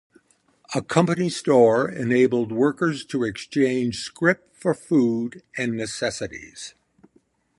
A 0.73 0.81
company 0.81 1.29
store 1.29 1.87
enabled 1.87 2.51
workers 2.51 3.05
to 3.05 3.23
exchange 3.23 3.99
scrip 3.99 4.51
for 4.55 4.73
food 4.73 5.43
and 5.57 5.73
necessities. 5.77 6.73